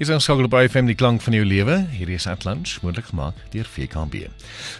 [0.00, 1.74] Hier is ons skakel by FM die klank van jou lewe.
[1.92, 4.22] Hierdie is Atlantis, moontlik gemaak deur VKB.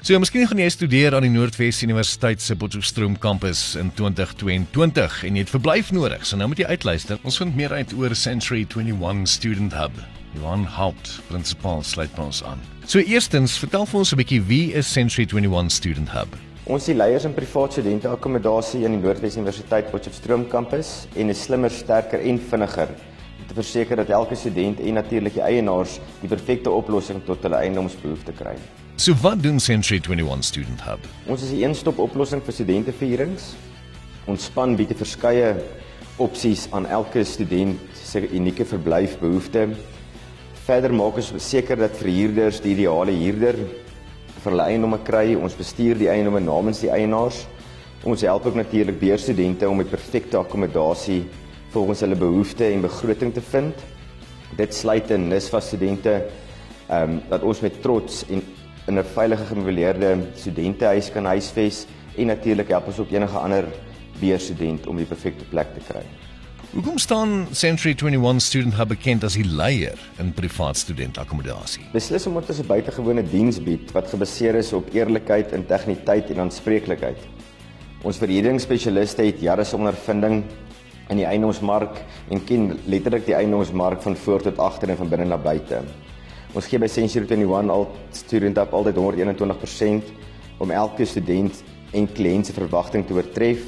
[0.00, 5.36] So, miskien gaan jy studeer aan die Noordwes Universiteit se Potchefstroom kampus in 2022 en
[5.36, 6.24] jy het verblyf nodig.
[6.24, 7.20] So nou moet jy uitluister.
[7.20, 10.00] Ons vind meer uit oor Century 21 Student Hub.
[10.38, 12.64] Johan Haupt, prinsipaal, sluit ons aan.
[12.88, 16.32] So eerstens, vertel vir ons 'n bietjie wie is Century 21 Student Hub?
[16.64, 21.42] Ons is leiers in privaat studente akkommodasie aan die Noordwes Universiteit Potchefstroom kampus en is
[21.42, 22.88] slimmer, sterker en vinniger
[23.50, 28.38] te verseker dat elke student en natuurlik die eienaars die perfekte oplossing tot hulle eiendomsbehoeftes
[28.38, 28.54] kry.
[29.00, 31.06] So wat doen Century 21 Student Hub?
[31.26, 33.54] Ons is 'n een-stop oplossing vir studenteverhuurings.
[34.26, 35.56] Ons span bied verskeie
[36.18, 39.68] opsies aan elke student se unieke verblyfbehoefte.
[40.64, 43.56] Verder maak ons seker dat verhuurders die ideale huurder
[44.42, 45.34] vir hulle eiendomme kry.
[45.34, 47.46] Ons bestuur die eiendomme namens die eienaars.
[48.04, 51.24] Ons help ook natuurlik beurstudente om die perfekte akkommodasie
[51.70, 53.74] volgens hulle behoeftes en begroting te vind.
[54.56, 56.26] Dit sluit in NISFA studente
[56.90, 58.42] ehm um, dat ons met trots en
[58.86, 61.86] in 'n veilige gemeubileerde studentehuis kan huisves
[62.16, 63.64] en natuurlik help ons ook enige ander
[64.20, 66.02] beurstudent om die perfekte plek te kry.
[66.70, 71.82] Hoekom staan Century 21 Student Hub bekend as die leier in privaat studentakkommodasie?
[71.92, 77.18] Beslis omdat ons 'n buitengewone diens bied wat gebaseer is op eerlikheid, integriteit en aanspreeklikheid.
[78.02, 80.44] Ons verhuuringsspesialiste het jare se ondervinding
[81.10, 81.98] in die eiendomsmark
[82.30, 85.82] en ken letterlik die eiendomsmark van voor tot agter en van binne na buite.
[86.54, 90.10] Ons gee by Century 21 al student up altyd 121%
[90.58, 91.62] om elke student
[91.94, 93.66] en kliënt se verwagting te oortref.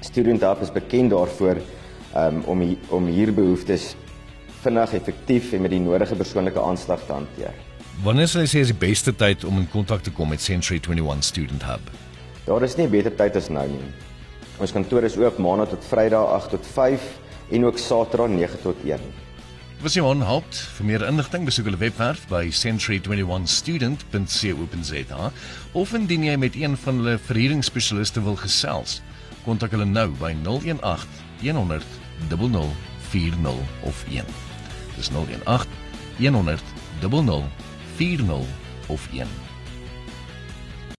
[0.00, 1.60] Student up is bekend daarvoor
[2.16, 3.94] um, om om hier behoeftes
[4.62, 7.54] vinnig, effektief en met die nodige persoonlike aanslag te hanteer.
[8.04, 10.78] Wanneer sou jy sê is die beste tyd om in kontak te kom met Century
[10.78, 11.90] 21 Student Hub?
[12.46, 13.90] Daar is nie 'n beter tyd as nou nie.
[14.58, 17.02] Ons kantoor is oop maandag tot Vrydag 8 tot 5
[17.54, 18.98] en ook Saterdag 9 tot 1.
[19.78, 25.30] Wat jy on help vir meer inligting besoek hulle webwerf by century21student.co.za
[25.78, 28.98] of indien jy met een van hulle verhuuringsspesialiste wil gesels,
[29.46, 31.06] kontak hulle nou by 018
[31.46, 31.86] 100
[32.26, 33.54] 0040
[33.86, 34.26] of 1.
[34.96, 35.70] Dis 018
[36.18, 36.58] 100
[37.06, 38.42] 0040
[38.90, 39.47] of 1.